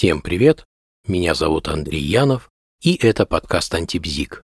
Всем 0.00 0.22
привет, 0.22 0.64
меня 1.06 1.34
зовут 1.34 1.68
Андрей 1.68 2.00
Янов, 2.00 2.48
и 2.82 2.94
это 2.94 3.26
подкаст 3.26 3.74
«Антибзик». 3.74 4.40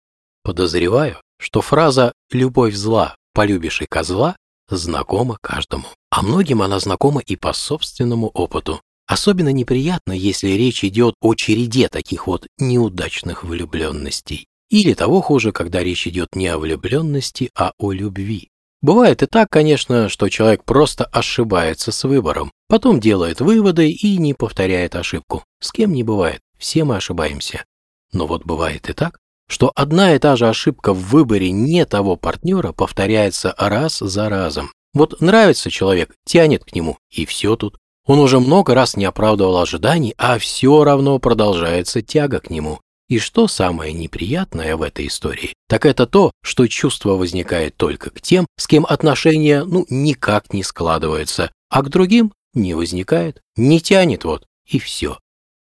Подозреваю, 0.42 1.20
что 1.38 1.60
фраза 1.60 2.14
«любовь 2.30 2.72
зла, 2.72 3.16
полюбишь 3.34 3.82
и 3.82 3.84
козла» 3.84 4.34
знакома 4.70 5.36
каждому. 5.42 5.84
А 6.10 6.22
многим 6.22 6.62
она 6.62 6.80
знакома 6.80 7.20
и 7.20 7.36
по 7.36 7.52
собственному 7.52 8.28
опыту. 8.28 8.80
Особенно 9.06 9.52
неприятно, 9.52 10.12
если 10.12 10.48
речь 10.48 10.84
идет 10.84 11.16
о 11.20 11.34
череде 11.34 11.88
таких 11.88 12.26
вот 12.26 12.46
неудачных 12.56 13.44
влюбленностей. 13.44 14.46
Или 14.70 14.94
того 14.94 15.20
хуже, 15.20 15.52
когда 15.52 15.84
речь 15.84 16.06
идет 16.06 16.34
не 16.34 16.46
о 16.46 16.56
влюбленности, 16.56 17.50
а 17.54 17.72
о 17.76 17.92
любви. 17.92 18.48
Бывает 18.82 19.22
и 19.22 19.26
так, 19.26 19.48
конечно, 19.48 20.08
что 20.08 20.28
человек 20.28 20.64
просто 20.64 21.04
ошибается 21.04 21.92
с 21.92 22.02
выбором, 22.02 22.50
потом 22.68 22.98
делает 22.98 23.40
выводы 23.40 23.90
и 23.90 24.18
не 24.18 24.34
повторяет 24.34 24.96
ошибку. 24.96 25.44
С 25.60 25.70
кем 25.70 25.92
не 25.92 26.02
бывает, 26.02 26.40
все 26.58 26.82
мы 26.82 26.96
ошибаемся. 26.96 27.64
Но 28.12 28.26
вот 28.26 28.44
бывает 28.44 28.90
и 28.90 28.92
так, 28.92 29.18
что 29.48 29.70
одна 29.76 30.14
и 30.14 30.18
та 30.18 30.34
же 30.34 30.48
ошибка 30.48 30.92
в 30.92 31.10
выборе 31.10 31.52
не 31.52 31.86
того 31.86 32.16
партнера 32.16 32.72
повторяется 32.72 33.54
раз 33.56 33.98
за 33.98 34.28
разом. 34.28 34.72
Вот 34.94 35.20
нравится 35.20 35.70
человек, 35.70 36.14
тянет 36.26 36.64
к 36.64 36.74
нему, 36.74 36.98
и 37.08 37.24
все 37.24 37.54
тут. 37.54 37.78
Он 38.04 38.18
уже 38.18 38.40
много 38.40 38.74
раз 38.74 38.96
не 38.96 39.04
оправдывал 39.04 39.58
ожиданий, 39.58 40.14
а 40.18 40.38
все 40.38 40.82
равно 40.82 41.20
продолжается 41.20 42.02
тяга 42.02 42.40
к 42.40 42.50
нему. 42.50 42.80
И 43.08 43.18
что 43.18 43.46
самое 43.48 43.92
неприятное 43.92 44.76
в 44.76 44.82
этой 44.82 45.06
истории, 45.06 45.54
так 45.68 45.86
это 45.86 46.06
то, 46.06 46.32
что 46.42 46.66
чувство 46.66 47.14
возникает 47.14 47.76
только 47.76 48.10
к 48.10 48.20
тем, 48.20 48.46
с 48.56 48.66
кем 48.66 48.86
отношения 48.86 49.64
ну 49.64 49.86
никак 49.90 50.52
не 50.52 50.62
складываются, 50.62 51.52
а 51.68 51.82
к 51.82 51.88
другим 51.88 52.32
не 52.54 52.74
возникает, 52.74 53.40
не 53.56 53.80
тянет 53.80 54.24
вот, 54.24 54.46
и 54.66 54.78
все. 54.78 55.18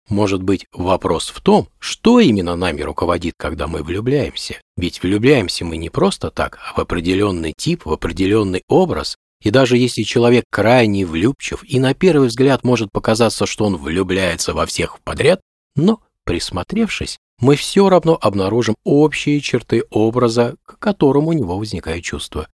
Может 0.08 0.42
быть, 0.42 0.66
вопрос 0.72 1.28
в 1.28 1.40
том, 1.42 1.68
что 1.78 2.18
именно 2.18 2.56
нами 2.56 2.80
руководит, 2.80 3.34
когда 3.36 3.66
мы 3.66 3.82
влюбляемся. 3.82 4.60
Ведь 4.76 5.02
влюбляемся 5.02 5.66
мы 5.66 5.76
не 5.76 5.90
просто 5.90 6.30
так, 6.30 6.58
а 6.64 6.78
в 6.78 6.78
определенный 6.78 7.52
тип, 7.56 7.84
в 7.84 7.92
определенный 7.92 8.62
образ. 8.68 9.16
И 9.42 9.50
даже 9.50 9.76
если 9.76 10.02
человек 10.02 10.44
крайне 10.50 11.04
влюбчив, 11.04 11.62
и 11.62 11.78
на 11.78 11.92
первый 11.94 12.28
взгляд 12.28 12.64
может 12.64 12.90
показаться, 12.90 13.44
что 13.46 13.66
он 13.66 13.76
влюбляется 13.76 14.54
во 14.54 14.64
всех 14.64 14.98
подряд, 15.00 15.40
но, 15.76 16.00
присмотревшись, 16.24 17.18
мы 17.40 17.56
все 17.56 17.88
равно 17.88 18.18
обнаружим 18.20 18.76
общие 18.84 19.40
черты 19.40 19.84
образа, 19.90 20.56
к 20.64 20.78
которому 20.78 21.28
у 21.28 21.32
него 21.32 21.56
возникает 21.58 22.04
чувство. 22.04 22.48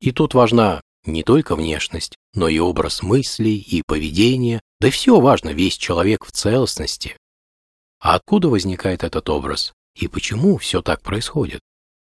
И 0.00 0.10
тут 0.10 0.34
важна 0.34 0.80
не 1.04 1.22
только 1.22 1.56
внешность, 1.56 2.16
но 2.34 2.48
и 2.48 2.58
образ 2.58 3.02
мыслей 3.02 3.56
и 3.56 3.82
поведения, 3.86 4.60
да 4.80 4.90
все 4.90 5.20
важно, 5.20 5.50
весь 5.50 5.76
человек 5.76 6.24
в 6.24 6.32
целостности. 6.32 7.16
А 8.00 8.14
откуда 8.14 8.48
возникает 8.48 9.04
этот 9.04 9.28
образ? 9.28 9.72
И 9.96 10.08
почему 10.08 10.56
все 10.56 10.82
так 10.82 11.02
происходит? 11.02 11.60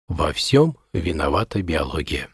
Во 0.08 0.34
всем 0.34 0.78
виновата 0.94 1.62
биология. 1.62 2.30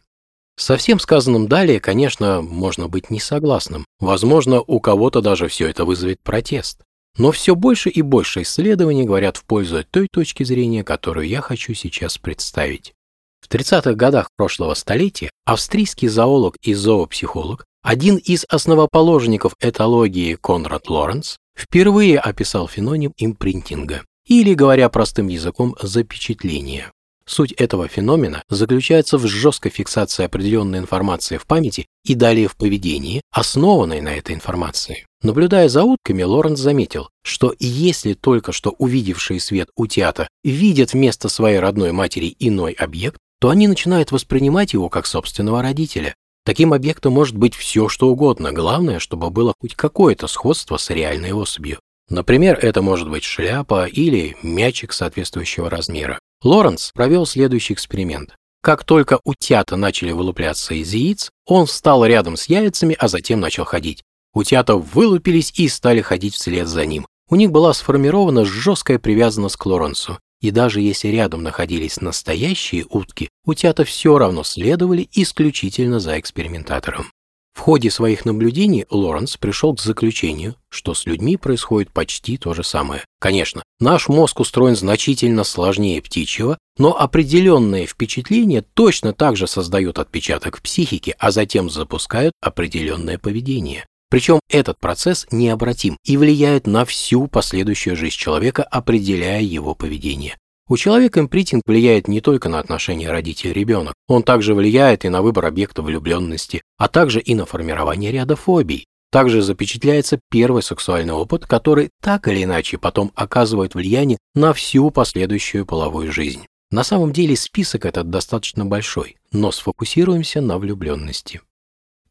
Со 0.57 0.77
всем 0.77 0.99
сказанным 0.99 1.47
далее, 1.47 1.79
конечно, 1.79 2.41
можно 2.41 2.87
быть 2.87 3.09
не 3.09 3.19
согласным. 3.19 3.85
Возможно, 3.99 4.61
у 4.61 4.79
кого-то 4.79 5.21
даже 5.21 5.47
все 5.47 5.67
это 5.67 5.85
вызовет 5.85 6.21
протест. 6.21 6.81
Но 7.17 7.31
все 7.31 7.55
больше 7.55 7.89
и 7.89 8.01
больше 8.01 8.43
исследований 8.43 9.03
говорят 9.03 9.37
в 9.37 9.45
пользу 9.45 9.83
той 9.83 10.07
точки 10.11 10.43
зрения, 10.43 10.83
которую 10.83 11.27
я 11.27 11.41
хочу 11.41 11.73
сейчас 11.73 12.17
представить. 12.17 12.93
В 13.41 13.53
30-х 13.53 13.93
годах 13.93 14.29
прошлого 14.37 14.75
столетия 14.75 15.29
австрийский 15.45 16.07
зоолог 16.07 16.55
и 16.61 16.73
зоопсихолог, 16.73 17.65
один 17.83 18.17
из 18.17 18.45
основоположников 18.47 19.55
этологии 19.59 20.35
Конрад 20.35 20.89
Лоренц, 20.89 21.37
впервые 21.57 22.19
описал 22.19 22.67
феномен 22.67 23.11
импринтинга, 23.17 24.03
или, 24.27 24.53
говоря 24.53 24.87
простым 24.89 25.27
языком, 25.27 25.75
запечатления. 25.81 26.91
Суть 27.31 27.53
этого 27.53 27.87
феномена 27.87 28.43
заключается 28.49 29.17
в 29.17 29.25
жесткой 29.25 29.71
фиксации 29.71 30.25
определенной 30.25 30.79
информации 30.79 31.37
в 31.37 31.45
памяти 31.45 31.87
и 32.03 32.13
далее 32.13 32.49
в 32.49 32.57
поведении, 32.57 33.21
основанной 33.31 34.01
на 34.01 34.09
этой 34.09 34.35
информации. 34.35 35.05
Наблюдая 35.23 35.69
за 35.69 35.85
утками, 35.85 36.23
Лоренс 36.23 36.59
заметил, 36.59 37.07
что 37.23 37.55
если 37.57 38.15
только 38.15 38.51
что 38.51 38.71
увидевшие 38.71 39.39
свет 39.39 39.69
утята 39.77 40.27
видят 40.43 40.91
вместо 40.91 41.29
своей 41.29 41.59
родной 41.59 41.93
матери 41.93 42.35
иной 42.37 42.73
объект, 42.73 43.17
то 43.39 43.49
они 43.49 43.69
начинают 43.69 44.11
воспринимать 44.11 44.73
его 44.73 44.89
как 44.89 45.05
собственного 45.05 45.61
родителя. 45.61 46.13
Таким 46.43 46.73
объектом 46.73 47.13
может 47.13 47.37
быть 47.37 47.55
все, 47.55 47.87
что 47.87 48.09
угодно, 48.09 48.51
главное, 48.51 48.99
чтобы 48.99 49.29
было 49.29 49.53
хоть 49.57 49.75
какое-то 49.75 50.27
сходство 50.27 50.75
с 50.75 50.89
реальной 50.89 51.31
особью. 51.31 51.79
Например, 52.09 52.59
это 52.61 52.81
может 52.81 53.09
быть 53.09 53.23
шляпа 53.23 53.85
или 53.85 54.35
мячик 54.43 54.91
соответствующего 54.91 55.69
размера. 55.69 56.19
Лоренс 56.43 56.91
провел 56.93 57.25
следующий 57.25 57.73
эксперимент. 57.73 58.35
Как 58.63 58.83
только 58.83 59.19
утята 59.23 59.75
начали 59.75 60.11
вылупляться 60.11 60.73
из 60.73 60.93
яиц, 60.93 61.29
он 61.45 61.65
встал 61.65 62.05
рядом 62.05 62.37
с 62.37 62.45
яйцами, 62.45 62.95
а 62.99 63.07
затем 63.07 63.39
начал 63.39 63.65
ходить. 63.65 64.03
Утята 64.33 64.75
вылупились 64.75 65.51
и 65.55 65.67
стали 65.67 66.01
ходить 66.01 66.35
вслед 66.35 66.67
за 66.67 66.85
ним. 66.85 67.05
У 67.29 67.35
них 67.35 67.51
была 67.51 67.73
сформирована 67.73 68.45
жесткая 68.45 68.99
привязанность 68.99 69.55
к 69.55 69.65
Лоренсу. 69.65 70.19
И 70.41 70.49
даже 70.49 70.81
если 70.81 71.09
рядом 71.09 71.43
находились 71.43 72.01
настоящие 72.01 72.85
утки, 72.89 73.29
утята 73.45 73.83
все 73.83 74.17
равно 74.17 74.43
следовали 74.43 75.07
исключительно 75.11 75.99
за 75.99 76.19
экспериментатором. 76.19 77.11
В 77.53 77.59
ходе 77.59 77.91
своих 77.91 78.25
наблюдений 78.25 78.85
Лоренс 78.89 79.37
пришел 79.37 79.75
к 79.75 79.81
заключению, 79.81 80.55
что 80.69 80.93
с 80.93 81.05
людьми 81.05 81.37
происходит 81.37 81.91
почти 81.91 82.37
то 82.37 82.53
же 82.53 82.63
самое. 82.63 83.03
Конечно, 83.19 83.61
наш 83.79 84.07
мозг 84.07 84.39
устроен 84.39 84.75
значительно 84.75 85.43
сложнее 85.43 86.01
птичьего, 86.01 86.57
но 86.77 86.97
определенные 86.97 87.85
впечатления 87.85 88.63
точно 88.73 89.13
так 89.13 89.35
же 89.35 89.47
создают 89.47 89.99
отпечаток 89.99 90.57
в 90.57 90.61
психике, 90.61 91.15
а 91.19 91.31
затем 91.31 91.69
запускают 91.69 92.33
определенное 92.41 93.17
поведение. 93.17 93.85
Причем 94.09 94.41
этот 94.49 94.77
процесс 94.79 95.25
необратим 95.31 95.97
и 96.03 96.17
влияет 96.17 96.67
на 96.67 96.83
всю 96.83 97.27
последующую 97.27 97.95
жизнь 97.95 98.17
человека, 98.17 98.63
определяя 98.63 99.41
его 99.41 99.73
поведение. 99.73 100.37
У 100.71 100.77
человека 100.77 101.19
импринтинг 101.19 101.63
влияет 101.65 102.07
не 102.07 102.21
только 102.21 102.47
на 102.47 102.57
отношения 102.57 103.11
родитель-ребенок, 103.11 103.93
он 104.07 104.23
также 104.23 104.55
влияет 104.55 105.03
и 105.03 105.09
на 105.09 105.21
выбор 105.21 105.47
объекта 105.47 105.81
влюбленности, 105.81 106.61
а 106.77 106.87
также 106.87 107.19
и 107.19 107.35
на 107.35 107.45
формирование 107.45 108.09
ряда 108.09 108.37
фобий. 108.37 108.85
Также 109.11 109.41
запечатляется 109.41 110.21
первый 110.29 110.63
сексуальный 110.63 111.13
опыт, 111.13 111.45
который 111.45 111.89
так 112.01 112.29
или 112.29 112.45
иначе 112.45 112.77
потом 112.77 113.11
оказывает 113.15 113.75
влияние 113.75 114.17
на 114.33 114.53
всю 114.53 114.91
последующую 114.91 115.65
половую 115.65 116.09
жизнь. 116.09 116.45
На 116.71 116.85
самом 116.85 117.11
деле 117.11 117.35
список 117.35 117.85
этот 117.85 118.09
достаточно 118.09 118.65
большой, 118.65 119.17
но 119.33 119.51
сфокусируемся 119.51 120.39
на 120.39 120.57
влюбленности. 120.57 121.41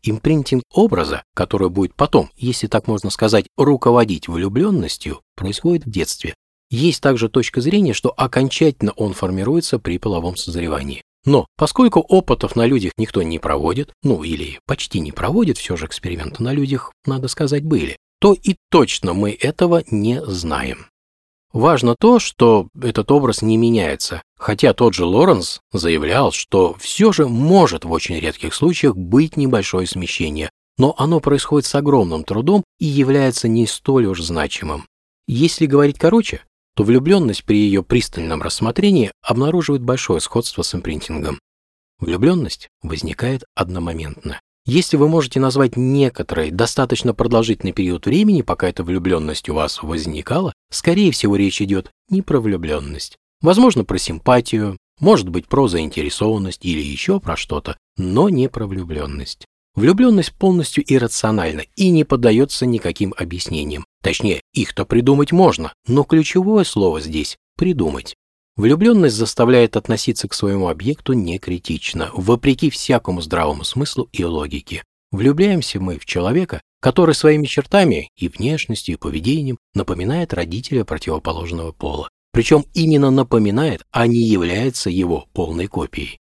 Импринтинг 0.03 0.65
образа, 0.71 1.23
который 1.35 1.71
будет 1.71 1.95
потом, 1.95 2.29
если 2.37 2.67
так 2.67 2.89
можно 2.89 3.09
сказать, 3.09 3.47
руководить 3.57 4.29
влюбленностью, 4.29 5.23
происходит 5.35 5.87
в 5.87 5.91
детстве, 5.91 6.35
есть 6.71 7.03
также 7.03 7.29
точка 7.29 7.61
зрения, 7.61 7.93
что 7.93 8.11
окончательно 8.17 8.93
он 8.93 9.13
формируется 9.13 9.79
при 9.79 9.99
половом 9.99 10.37
созревании. 10.37 11.03
Но 11.25 11.47
поскольку 11.57 12.01
опытов 12.01 12.57
на 12.57 12.65
людях 12.65 12.93
никто 12.97 13.23
не 13.23 13.39
проводит, 13.39 13.93
ну 14.03 14.23
или 14.23 14.59
почти 14.67 15.01
не 15.01 15.13
проводит, 15.13 15.59
все 15.59 15.77
же 15.77 15.87
эксперименты 15.87 16.43
на 16.43 16.53
людях, 16.53 16.93
надо 17.05 17.29
сказать, 17.29 17.65
были, 17.65 17.97
то 18.21 18.33
и 18.33 18.57
точно 18.71 19.13
мы 19.13 19.37
этого 19.39 19.83
не 19.91 20.23
знаем. 20.25 20.87
Важно 21.53 21.97
то, 21.99 22.21
что 22.21 22.69
этот 22.81 23.11
образ 23.11 23.43
не 23.43 23.57
меняется, 23.57 24.23
хотя 24.39 24.73
тот 24.73 24.95
же 24.95 25.05
Лоренс 25.05 25.61
заявлял, 25.73 26.31
что 26.31 26.77
все 26.79 27.11
же 27.11 27.27
может 27.27 27.85
в 27.85 27.91
очень 27.91 28.19
редких 28.21 28.55
случаях 28.55 28.97
быть 28.97 29.37
небольшое 29.37 29.87
смещение, 29.87 30.51
но 30.79 30.95
оно 30.97 31.19
происходит 31.19 31.67
с 31.67 31.75
огромным 31.75 32.23
трудом 32.23 32.63
и 32.79 32.87
является 32.87 33.49
не 33.49 33.67
столь 33.67 34.07
уж 34.07 34.21
значимым. 34.21 34.87
Если 35.27 35.67
говорить 35.67 35.99
короче, 35.99 36.43
то 36.75 36.85
влюбленность 36.85 37.45
при 37.45 37.57
ее 37.57 37.83
пристальном 37.83 38.43
рассмотрении 38.43 39.13
обнаруживает 39.23 39.83
большое 39.83 40.21
сходство 40.21 40.63
с 40.63 40.75
импринтингом. 40.75 41.39
Влюбленность 41.99 42.69
возникает 42.83 43.45
одномоментно. 43.55 44.41
Если 44.67 44.97
вы 44.97 45.09
можете 45.09 45.41
назвать 45.41 45.77
некоторый 45.77 46.51
достаточно 46.51 47.15
продолжительный 47.15 47.73
период 47.73 48.07
времени, 48.07 48.43
пока 48.43 48.69
эта 48.69 48.85
влюбленность 48.85 49.49
у 49.49 49.55
вас 49.55 49.83
возникала, 49.83 50.53
скорее 50.71 51.11
всего 51.13 51.37
речь 51.37 51.63
идет 51.63 51.91
не 52.09 52.23
про 52.23 52.41
влюбленность. 52.41 53.17
Возможно, 53.41 53.85
про 53.85 53.99
симпатию, 53.99 54.77
может 55.01 55.29
быть, 55.29 55.49
про 55.49 55.67
заинтересованность 55.67 56.65
или 56.65 56.81
еще 56.81 57.21
про 57.21 57.37
что-то, 57.37 57.79
но 57.97 58.29
не 58.29 58.49
про 58.49 58.67
влюбленность. 58.67 59.47
Влюбленность 59.75 60.33
полностью 60.33 60.85
иррациональна 60.87 61.63
и 61.77 61.91
не 61.91 62.05
поддается 62.05 62.67
никаким 62.67 63.15
объяснениям. 63.17 63.85
Точнее, 64.03 64.41
их-то 64.53 64.85
придумать 64.85 65.33
можно, 65.33 65.73
но 65.87 66.05
ключевое 66.05 66.65
слово 66.65 67.01
здесь– 67.01 67.37
придумать. 67.57 68.15
Влюбленность 68.57 69.17
заставляет 69.17 69.77
относиться 69.77 70.29
к 70.29 70.35
своему 70.35 70.69
объекту 70.69 71.13
некритично, 71.13 72.11
вопреки 72.13 72.69
всякому 72.69 73.23
здравому 73.23 73.65
смыслу 73.65 74.09
и 74.13 74.25
логике. 74.25 74.83
Влюбляемся 75.13 75.81
мы 75.81 75.99
в 75.99 76.05
человека, 76.05 76.61
который 76.81 77.15
своими 77.15 77.47
чертами 77.47 78.11
и 78.17 78.29
внешностью, 78.29 78.95
и 78.95 78.99
поведением 78.99 79.59
напоминает 79.75 80.35
родителя 80.35 80.85
противоположного 80.85 81.73
пола. 81.73 82.09
Причем 82.33 82.65
именно 82.75 83.11
напоминает, 83.11 83.83
а 83.91 84.07
не 84.07 84.21
является 84.21 84.89
его 84.89 85.27
полной 85.33 85.67
копией. 85.67 86.20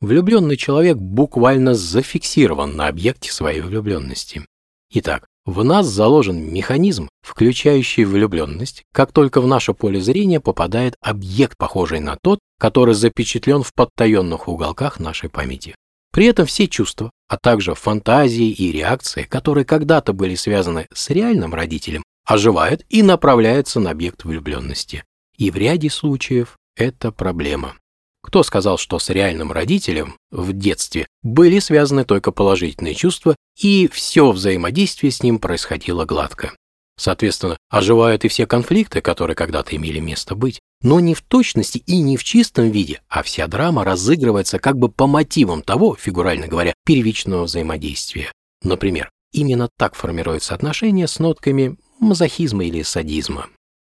Влюбленный 0.00 0.56
человек 0.56 0.96
буквально 0.96 1.74
зафиксирован 1.74 2.76
на 2.76 2.86
объекте 2.86 3.32
своей 3.32 3.60
влюбленности. 3.60 4.46
Итак, 4.90 5.26
в 5.44 5.64
нас 5.64 5.86
заложен 5.86 6.52
механизм, 6.52 7.08
включающий 7.22 8.04
влюбленность, 8.04 8.84
как 8.92 9.12
только 9.12 9.40
в 9.40 9.46
наше 9.46 9.74
поле 9.74 10.00
зрения 10.00 10.40
попадает 10.40 10.94
объект, 11.00 11.56
похожий 11.56 12.00
на 12.00 12.16
тот, 12.22 12.38
который 12.60 12.94
запечатлен 12.94 13.62
в 13.62 13.74
подтаенных 13.74 14.46
уголках 14.46 15.00
нашей 15.00 15.30
памяти. 15.30 15.74
При 16.12 16.26
этом 16.26 16.46
все 16.46 16.68
чувства, 16.68 17.10
а 17.28 17.36
также 17.36 17.74
фантазии 17.74 18.50
и 18.50 18.70
реакции, 18.70 19.24
которые 19.24 19.64
когда-то 19.64 20.12
были 20.12 20.36
связаны 20.36 20.86
с 20.92 21.10
реальным 21.10 21.54
родителем, 21.54 22.02
оживают 22.24 22.84
и 22.88 23.02
направляются 23.02 23.80
на 23.80 23.90
объект 23.90 24.24
влюбленности. 24.24 25.04
И 25.36 25.50
в 25.50 25.56
ряде 25.56 25.90
случаев 25.90 26.56
это 26.76 27.10
проблема. 27.10 27.74
Кто 28.22 28.42
сказал, 28.42 28.78
что 28.78 28.98
с 28.98 29.10
реальным 29.10 29.52
родителем 29.52 30.16
в 30.30 30.52
детстве 30.52 31.06
были 31.22 31.60
связаны 31.60 32.04
только 32.04 32.32
положительные 32.32 32.94
чувства 32.94 33.36
и 33.56 33.88
все 33.88 34.32
взаимодействие 34.32 35.12
с 35.12 35.22
ним 35.22 35.38
происходило 35.38 36.04
гладко? 36.04 36.52
Соответственно, 36.98 37.56
оживают 37.70 38.24
и 38.24 38.28
все 38.28 38.44
конфликты, 38.46 39.00
которые 39.00 39.36
когда-то 39.36 39.76
имели 39.76 40.00
место 40.00 40.34
быть, 40.34 40.58
но 40.82 40.98
не 40.98 41.14
в 41.14 41.22
точности 41.22 41.78
и 41.78 41.98
не 41.98 42.16
в 42.16 42.24
чистом 42.24 42.70
виде, 42.70 43.00
а 43.08 43.22
вся 43.22 43.46
драма 43.46 43.84
разыгрывается 43.84 44.58
как 44.58 44.76
бы 44.76 44.88
по 44.88 45.06
мотивам 45.06 45.62
того, 45.62 45.94
фигурально 45.94 46.48
говоря, 46.48 46.74
первичного 46.84 47.44
взаимодействия. 47.44 48.32
Например, 48.62 49.10
именно 49.32 49.68
так 49.78 49.94
формируются 49.94 50.54
отношения 50.54 51.06
с 51.06 51.20
нотками 51.20 51.76
мазохизма 52.00 52.64
или 52.64 52.82
садизма. 52.82 53.48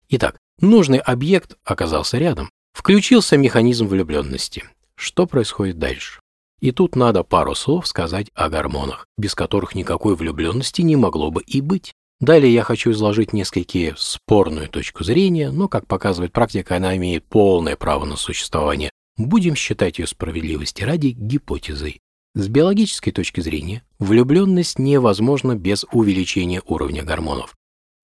Итак, 0.09 0.37
нужный 0.61 0.99
объект 0.99 1.57
оказался 1.65 2.19
рядом, 2.19 2.51
Включился 2.73 3.37
механизм 3.37 3.87
влюбленности. 3.87 4.65
Что 4.97 5.27
происходит 5.27 5.79
дальше? 5.79 6.21
И 6.61 6.71
тут 6.71 6.97
надо 6.97 7.23
пару 7.25 7.55
слов 7.55 7.87
сказать 7.87 8.29
о 8.35 8.49
гормонах, 8.49 9.07
без 9.19 9.35
которых 9.35 9.75
никакой 9.75 10.15
влюбленности 10.15 10.83
не 10.83 10.97
могло 10.97 11.31
бы 11.31 11.43
и 11.43 11.61
быть. 11.61 11.93
Далее 12.21 12.55
я 12.55 12.63
хочу 12.63 12.93
изложить 12.93 13.33
несколько 13.33 13.97
спорную 13.99 14.69
точку 14.69 15.03
зрения, 15.03 15.51
но, 15.51 15.67
как 15.67 15.89
показывает 15.89 16.33
практика, 16.33 16.77
она 16.77 16.97
имеет 16.97 17.25
полное 17.25 17.75
право 17.75 18.05
на 18.05 18.17
существование. 18.17 18.91
Будем 19.17 19.57
считать 19.57 19.99
ее 19.99 20.07
справедливости 20.07 20.85
ради 20.85 21.09
гипотезой. 21.09 22.01
С 22.35 22.49
биологической 22.49 23.11
точки 23.11 23.41
зрения, 23.41 23.83
влюбленность 23.99 24.79
невозможна 24.79 25.57
без 25.57 25.85
увеличения 25.91 26.63
уровня 26.65 27.03
гормонов. 27.03 27.55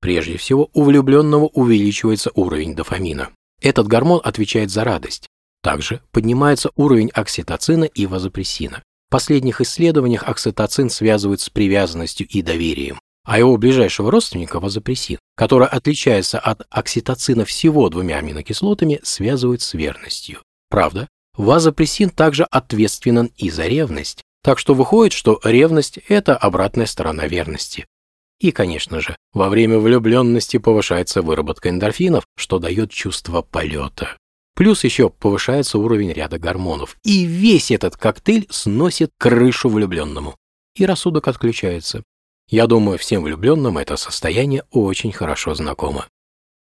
Прежде 0.01 0.37
всего, 0.37 0.69
у 0.75 0.83
влюбленного 0.83 1.47
увеличивается 1.47 2.31
уровень 2.35 2.75
дофамина. 2.75 3.31
Этот 3.61 3.87
гормон 3.87 4.21
отвечает 4.23 4.71
за 4.71 4.85
радость. 4.85 5.29
Также 5.63 6.01
поднимается 6.13 6.71
уровень 6.77 7.11
окситоцина 7.11 7.85
и 7.85 8.07
вазопрессина. 8.07 8.83
В 9.09 9.11
последних 9.11 9.61
исследованиях 9.61 10.23
окситоцин 10.23 10.91
связывают 10.91 11.41
с 11.41 11.49
привязанностью 11.49 12.27
и 12.29 12.43
доверием, 12.43 13.01
а 13.25 13.39
его 13.39 13.57
ближайшего 13.57 14.11
родственника 14.11 14.61
вазопрессин, 14.61 15.19
который 15.37 15.67
отличается 15.67 16.39
от 16.39 16.67
окситоцина 16.71 17.45
всего 17.45 17.89
двумя 17.89 18.19
аминокислотами, 18.19 19.01
связывают 19.03 19.63
с 19.63 19.75
верностью. 19.75 20.41
Правда, 20.71 21.09
вазопрессин 21.37 22.11
также 22.11 22.45
ответственен 22.45 23.33
и 23.37 23.51
за 23.51 23.67
ревность, 23.67 24.23
так 24.43 24.59
что 24.59 24.75
выходит, 24.75 25.13
что 25.13 25.41
ревность– 25.43 25.99
это 26.09 26.37
обратная 26.37 26.87
сторона 26.87 27.27
верности. 27.27 27.87
И, 28.41 28.53
конечно 28.53 29.01
же, 29.01 29.17
во 29.33 29.49
время 29.49 29.79
влюбленности 29.79 30.59
повышается 30.59 31.23
выработка 31.23 31.71
эндорфинов, 31.71 32.25
что 32.37 32.59
дает 32.59 32.91
чувство 32.91 33.43
полета. 33.43 34.17
Плюс 34.55 34.85
еще 34.85 35.11
повышается 35.11 35.79
уровень 35.79 36.13
ряда 36.13 36.39
гормонов. 36.39 36.97
И 37.05 37.25
весь 37.25 37.71
этот 37.71 37.97
коктейль 37.97 38.47
сносит 38.51 39.11
крышу 39.19 39.69
влюбленному. 39.69 40.37
И 40.75 40.85
рассудок 40.85 41.29
отключается. 41.29 42.03
Я 42.49 42.67
думаю, 42.67 42.99
всем 42.99 43.23
влюбленным 43.23 43.79
это 43.79 43.97
состояние 43.97 44.65
очень 44.71 45.13
хорошо 45.13 45.55
знакомо. 45.55 46.07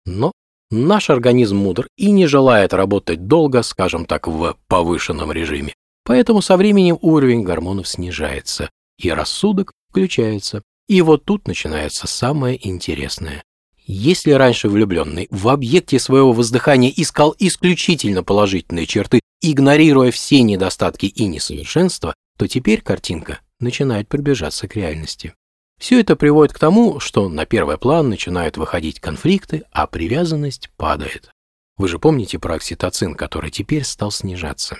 Но 0.06 0.32
наш 0.70 1.10
организм 1.10 1.56
мудр 1.58 1.86
и 1.96 2.10
не 2.10 2.26
желает 2.26 2.72
работать 2.72 3.26
долго, 3.26 3.62
скажем 3.62 4.06
так, 4.06 4.26
в 4.26 4.56
повышенном 4.68 5.32
режиме. 5.32 5.74
Поэтому 6.04 6.40
со 6.40 6.56
временем 6.56 6.98
уровень 7.00 7.42
гормонов 7.42 7.88
снижается, 7.88 8.70
и 8.98 9.10
рассудок 9.10 9.72
включается. 9.90 10.62
И 10.88 11.00
вот 11.02 11.24
тут 11.24 11.46
начинается 11.46 12.06
самое 12.06 12.68
интересное. 12.68 13.42
Если 13.84 14.30
раньше 14.30 14.68
влюбленный 14.68 15.26
в 15.30 15.48
объекте 15.48 15.98
своего 15.98 16.32
воздыхания 16.32 16.92
искал 16.94 17.34
исключительно 17.38 18.22
положительные 18.22 18.86
черты, 18.86 19.20
игнорируя 19.40 20.10
все 20.10 20.42
недостатки 20.42 21.06
и 21.06 21.26
несовершенства, 21.26 22.14
то 22.38 22.46
теперь 22.46 22.80
картинка 22.80 23.40
начинает 23.58 24.08
приближаться 24.08 24.68
к 24.68 24.76
реальности. 24.76 25.34
Все 25.78 26.00
это 26.00 26.14
приводит 26.14 26.54
к 26.54 26.60
тому, 26.60 27.00
что 27.00 27.28
на 27.28 27.44
первый 27.44 27.76
план 27.76 28.08
начинают 28.08 28.56
выходить 28.56 29.00
конфликты, 29.00 29.64
а 29.72 29.88
привязанность 29.88 30.70
падает. 30.76 31.30
Вы 31.76 31.88
же 31.88 31.98
помните 31.98 32.38
про 32.38 32.54
окситоцин, 32.54 33.14
который 33.14 33.50
теперь 33.50 33.82
стал 33.82 34.12
снижаться. 34.12 34.78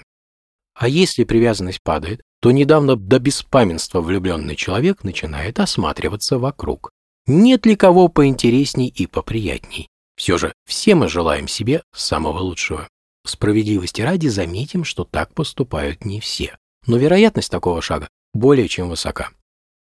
А 0.75 0.87
если 0.87 1.25
привязанность 1.25 1.83
падает, 1.83 2.23
то 2.43 2.51
недавно 2.51 2.97
до 2.97 3.21
беспамятства 3.21 4.01
влюбленный 4.01 4.57
человек 4.57 5.05
начинает 5.05 5.61
осматриваться 5.61 6.41
вокруг. 6.41 6.91
Нет 7.27 7.67
ли 7.67 7.77
кого 7.77 8.09
поинтересней 8.09 8.89
и 8.89 9.07
поприятней? 9.07 9.87
Все 10.17 10.39
же 10.39 10.53
все 10.67 10.97
мы 10.97 11.09
желаем 11.09 11.47
себе 11.47 11.85
самого 11.95 12.41
лучшего. 12.41 12.89
Справедливости 13.25 14.03
ради 14.03 14.27
заметим, 14.27 14.83
что 14.83 15.05
так 15.05 15.33
поступают 15.35 16.05
не 16.05 16.19
все. 16.19 16.57
Но 16.89 16.97
вероятность 16.97 17.49
такого 17.49 17.81
шага 17.81 18.09
более 18.35 18.67
чем 18.67 18.89
высока. 18.89 19.31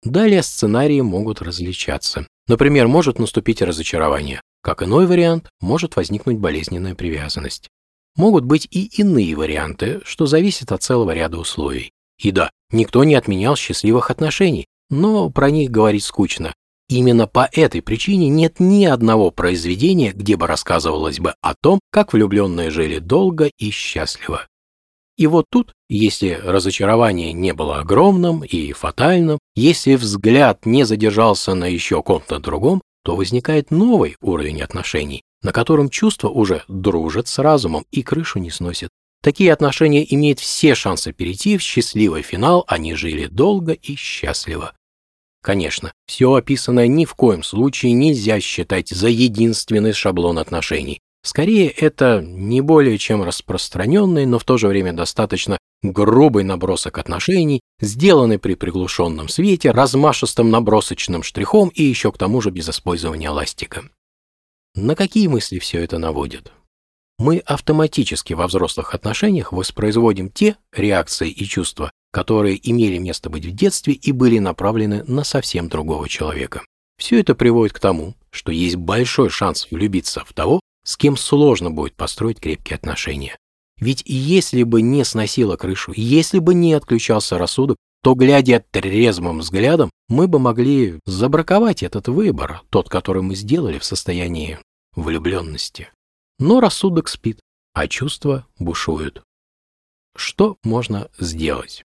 Далее 0.04 0.42
сценарии 0.42 1.02
могут 1.02 1.42
различаться. 1.42 2.26
Например, 2.48 2.88
может 2.88 3.20
наступить 3.20 3.62
разочарование. 3.62 4.40
Как 4.62 4.82
иной 4.82 5.08
вариант, 5.08 5.50
может 5.60 5.98
возникнуть 5.98 6.38
болезненная 6.38 6.96
привязанность. 6.96 7.68
Могут 8.16 8.46
быть 8.46 8.66
и 8.72 8.86
иные 9.02 9.36
варианты, 9.36 10.00
что 10.06 10.26
зависит 10.26 10.72
от 10.72 10.82
целого 10.82 11.12
ряда 11.12 11.38
условий. 11.38 11.92
И 12.20 12.32
да, 12.32 12.50
никто 12.72 13.04
не 13.04 13.16
отменял 13.16 13.56
счастливых 13.56 14.12
отношений, 14.12 14.66
но 14.90 15.30
про 15.30 15.50
них 15.50 15.72
говорить 15.72 16.04
скучно. 16.04 16.54
Именно 16.88 17.26
по 17.26 17.50
этой 17.52 17.82
причине 17.82 18.30
нет 18.30 18.60
ни 18.60 18.86
одного 18.86 19.32
произведения, 19.32 20.12
где 20.12 20.38
бы 20.38 20.46
рассказывалось 20.46 21.20
бы 21.20 21.34
о 21.42 21.56
том, 21.56 21.80
как 21.92 22.14
влюбленные 22.14 22.70
жили 22.70 23.00
долго 23.00 23.50
и 23.58 23.72
счастливо. 23.72 24.48
И 25.18 25.28
вот 25.28 25.46
тут, 25.50 25.74
если 25.90 26.40
разочарование 26.44 27.32
не 27.34 27.54
было 27.54 27.80
огромным 27.80 28.44
и 28.44 28.74
фатальным, 28.74 29.40
если 29.56 29.96
взгляд 29.96 30.66
не 30.66 30.84
задержался 30.84 31.56
на 31.56 31.66
еще 31.66 32.04
ком-то 32.04 32.38
другом, 32.40 32.82
то 33.04 33.16
возникает 33.16 33.72
новый 33.72 34.18
уровень 34.22 34.62
отношений, 34.62 35.24
на 35.42 35.54
котором 35.54 35.90
чувства 35.90 36.28
уже 36.30 36.64
дружат 36.68 37.28
с 37.28 37.40
разумом 37.40 37.86
и 37.92 38.04
крышу 38.04 38.40
не 38.40 38.52
сносят. 38.52 38.90
Такие 39.26 39.52
отношения 39.52 40.06
имеют 40.14 40.40
все 40.40 40.76
шансы 40.76 41.12
перейти 41.12 41.58
в 41.58 41.62
счастливый 41.64 42.22
финал, 42.22 42.64
они 42.68 42.94
жили 42.94 43.26
долго 43.26 43.72
и 43.72 43.96
счастливо. 43.96 44.74
Конечно, 45.42 45.92
все 46.06 46.32
описанное 46.36 46.86
ни 46.86 47.06
в 47.06 47.16
коем 47.16 47.42
случае 47.42 47.94
нельзя 47.94 48.40
считать 48.40 48.90
за 48.90 49.08
единственный 49.08 49.94
шаблон 49.94 50.38
отношений. 50.38 51.00
Скорее, 51.24 51.70
это 51.70 52.22
не 52.24 52.62
более 52.62 53.00
чем 53.00 53.24
распространенный, 53.24 54.28
но 54.28 54.38
в 54.38 54.44
то 54.44 54.60
же 54.60 54.68
время 54.68 54.94
достаточно 54.94 55.58
грубый 55.82 56.44
набросок 56.44 57.00
отношений, 57.00 57.62
сделанный 57.80 58.38
при 58.38 58.54
приглушенном 58.54 59.28
свете, 59.28 59.72
размашистым 59.72 60.52
набросочным 60.52 61.24
штрихом 61.24 61.70
и 61.70 61.82
еще 61.82 62.12
к 62.12 62.20
тому 62.20 62.42
же 62.42 62.52
без 62.52 62.70
использования 62.70 63.32
ластика. 63.32 63.90
На 64.76 64.96
какие 64.96 65.26
мысли 65.26 65.58
все 65.58 65.84
это 65.84 65.98
наводит? 65.98 66.52
Мы 67.18 67.40
автоматически 67.40 68.34
во 68.34 68.48
взрослых 68.48 68.94
отношениях 68.94 69.54
воспроизводим 69.54 70.30
те 70.30 70.58
реакции 70.74 71.30
и 71.30 71.46
чувства, 71.46 71.92
которые 72.12 72.60
имели 72.70 72.98
место 72.98 73.30
быть 73.30 73.46
в 73.46 73.52
детстве 73.52 73.94
и 73.94 74.12
были 74.12 74.40
направлены 74.40 75.04
на 75.06 75.24
совсем 75.24 75.70
другого 75.70 76.10
человека. 76.10 76.62
Все 76.98 77.20
это 77.20 77.36
приводит 77.36 77.74
к 77.74 77.80
тому, 77.80 78.16
что 78.32 78.52
есть 78.52 78.76
большой 78.76 79.30
шанс 79.30 79.68
влюбиться 79.72 80.24
в 80.26 80.34
того, 80.34 80.60
с 80.86 80.98
кем 80.98 81.18
сложно 81.18 81.72
будет 81.72 81.96
построить 81.96 82.40
крепкие 82.40 82.76
отношения. 82.76 83.38
Ведь 83.80 84.04
если 84.06 84.64
бы 84.64 84.82
не 84.82 85.04
сносило 85.04 85.58
крышу, 85.58 85.94
если 85.96 86.40
бы 86.40 86.54
не 86.54 86.74
отключался 86.74 87.38
рассудок, 87.38 87.78
то, 88.04 88.14
глядя 88.14 88.64
трезвым 88.72 89.40
взглядом, 89.40 89.90
мы 90.08 90.28
бы 90.28 90.38
могли 90.38 91.00
забраковать 91.06 91.82
этот 91.82 92.08
выбор, 92.08 92.62
тот, 92.70 92.88
который 92.88 93.24
мы 93.24 93.36
сделали 93.36 93.80
в 93.80 93.84
состоянии 93.84 94.60
влюбленности. 94.96 95.90
Но 96.38 96.60
рассудок 96.60 97.08
спит, 97.08 97.40
а 97.74 97.88
чувства 97.88 98.46
бушуют. 98.60 99.24
Что 100.18 100.58
можно 100.64 101.10
сделать? 101.18 101.84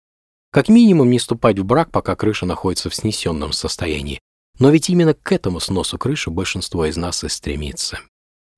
Как 0.51 0.69
минимум 0.69 1.11
не 1.11 1.19
вступать 1.19 1.59
в 1.59 1.65
брак, 1.65 1.91
пока 1.91 2.15
крыша 2.15 2.47
находится 2.47 2.91
в 2.91 2.95
снесенном 2.95 3.53
состоянии. 3.53 4.21
Но 4.59 4.71
ведь 4.71 4.89
именно 4.89 5.15
к 5.15 5.33
этому 5.33 5.61
сносу 5.61 5.99
крыши 5.99 6.31
большинство 6.31 6.87
из 6.87 6.97
нас 6.97 7.25
и 7.25 7.29
стремится. 7.29 8.01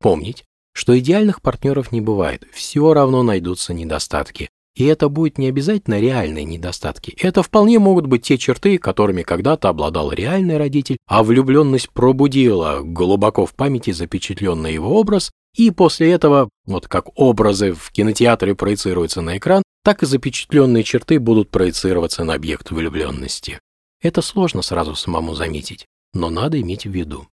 Помнить, 0.00 0.44
что 0.72 0.98
идеальных 0.98 1.40
партнеров 1.40 1.92
не 1.92 2.00
бывает, 2.00 2.46
все 2.52 2.92
равно 2.92 3.22
найдутся 3.22 3.72
недостатки. 3.72 4.50
И 4.74 4.84
это 4.84 5.08
будет 5.08 5.38
не 5.38 5.48
обязательно 5.48 5.98
реальные 5.98 6.44
недостатки. 6.44 7.16
Это 7.18 7.42
вполне 7.42 7.78
могут 7.78 8.06
быть 8.06 8.24
те 8.24 8.36
черты, 8.36 8.76
которыми 8.76 9.22
когда-то 9.22 9.70
обладал 9.70 10.12
реальный 10.12 10.58
родитель, 10.58 10.98
а 11.06 11.22
влюбленность 11.22 11.88
пробудила 11.90 12.80
глубоко 12.82 13.46
в 13.46 13.54
памяти 13.54 13.92
запечатленный 13.92 14.74
его 14.74 15.00
образ, 15.00 15.30
и 15.56 15.70
после 15.70 16.12
этого, 16.12 16.50
вот 16.66 16.86
как 16.86 17.08
образы 17.18 17.72
в 17.72 17.90
кинотеатре 17.90 18.54
проецируются 18.54 19.22
на 19.22 19.38
экран, 19.38 19.62
так 19.82 20.02
и 20.02 20.06
запечатленные 20.06 20.84
черты 20.84 21.18
будут 21.18 21.50
проецироваться 21.50 22.24
на 22.24 22.34
объект 22.34 22.70
влюбленности. 22.70 23.58
Это 24.02 24.20
сложно 24.20 24.62
сразу 24.62 24.94
самому 24.94 25.34
заметить, 25.34 25.86
но 26.12 26.28
надо 26.28 26.60
иметь 26.60 26.84
в 26.84 26.90
виду. 26.90 27.28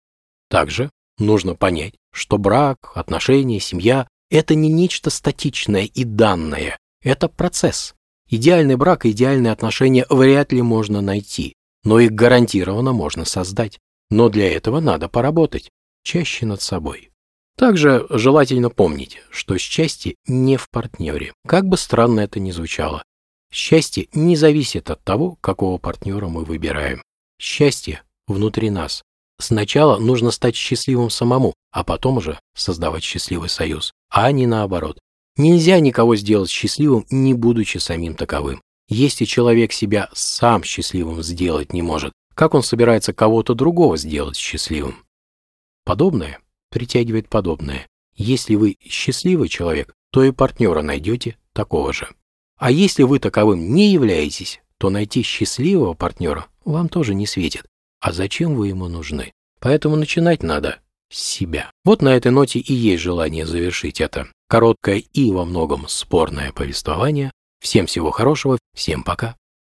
Также 0.49 0.91
нужно 1.17 1.55
понять, 1.55 1.95
что 2.13 2.37
брак, 2.37 2.91
отношения, 2.95 3.59
семья– 3.59 4.07
это 4.29 4.53
не 4.53 4.69
нечто 4.69 5.09
статичное 5.09 5.85
и 5.85 6.03
данное, 6.03 6.77
это 7.01 7.27
процесс. 7.27 7.95
Идеальный 8.29 8.75
брак 8.75 9.05
и 9.05 9.11
идеальные 9.11 9.51
отношения 9.51 10.05
вряд 10.09 10.51
ли 10.51 10.61
можно 10.61 11.01
найти, 11.01 11.55
но 11.83 11.99
их 11.99 12.11
гарантированно 12.11 12.93
можно 12.93 13.25
создать. 13.25 13.79
Но 14.09 14.29
для 14.29 14.53
этого 14.53 14.79
надо 14.81 15.07
поработать, 15.09 15.69
чаще 16.03 16.45
над 16.45 16.61
собой. 16.61 17.10
Также 17.57 18.07
желательно 18.09 18.69
помнить, 18.69 19.21
что 19.29 19.57
счастье 19.57 20.15
не 20.25 20.57
в 20.57 20.69
партнере, 20.69 21.33
как 21.47 21.65
бы 21.65 21.77
странно 21.77 22.21
это 22.21 22.39
ни 22.39 22.51
звучало. 22.51 23.03
Счастье 23.53 24.07
не 24.13 24.35
зависит 24.35 24.89
от 24.89 25.03
того, 25.03 25.37
какого 25.41 25.77
партнера 25.77 26.27
мы 26.27 26.45
выбираем. 26.45 27.03
Счастье 27.39 28.01
внутри 28.27 28.69
нас. 28.69 29.03
Сначала 29.39 29.97
нужно 29.97 30.31
стать 30.31 30.55
счастливым 30.55 31.09
самому, 31.09 31.53
а 31.71 31.83
потом 31.83 32.17
уже 32.17 32.39
создавать 32.55 33.03
счастливый 33.03 33.49
союз, 33.49 33.91
а 34.09 34.31
не 34.31 34.45
наоборот. 34.45 34.99
Нельзя 35.35 35.79
никого 35.79 36.15
сделать 36.15 36.49
счастливым, 36.49 37.05
не 37.09 37.33
будучи 37.33 37.77
самим 37.77 38.15
таковым. 38.15 38.61
Если 38.87 39.25
человек 39.25 39.71
себя 39.71 40.09
сам 40.13 40.63
счастливым 40.63 41.23
сделать 41.23 41.73
не 41.73 41.81
может, 41.81 42.13
как 42.35 42.53
он 42.53 42.63
собирается 42.63 43.13
кого-то 43.13 43.53
другого 43.53 43.97
сделать 43.97 44.37
счастливым? 44.37 45.03
Подобное 45.85 46.39
притягивает 46.71 47.29
подобное. 47.29 47.87
Если 48.15 48.55
вы 48.55 48.77
счастливый 48.81 49.49
человек, 49.49 49.93
то 50.11 50.23
и 50.23 50.31
партнера 50.31 50.81
найдете 50.81 51.37
такого 51.53 51.93
же. 51.93 52.09
А 52.57 52.71
если 52.71 53.03
вы 53.03 53.19
таковым 53.19 53.73
не 53.73 53.91
являетесь, 53.91 54.61
то 54.77 54.89
найти 54.89 55.21
счастливого 55.21 55.93
партнера 55.93 56.47
вам 56.65 56.89
тоже 56.89 57.13
не 57.13 57.27
светит. 57.27 57.65
А 57.99 58.11
зачем 58.11 58.55
вы 58.55 58.69
ему 58.69 58.87
нужны? 58.87 59.31
Поэтому 59.59 59.95
начинать 59.95 60.41
надо 60.41 60.79
с 61.09 61.19
себя. 61.19 61.71
Вот 61.85 62.01
на 62.01 62.15
этой 62.15 62.31
ноте 62.31 62.59
и 62.59 62.73
есть 62.73 63.03
желание 63.03 63.45
завершить 63.45 64.01
это 64.01 64.27
короткое 64.47 64.97
и 64.97 65.31
во 65.31 65.45
многом 65.45 65.87
спорное 65.87 66.51
повествование. 66.51 67.31
Всем 67.59 67.85
всего 67.85 68.11
хорошего, 68.11 68.57
всем 68.73 69.03
пока. 69.03 69.35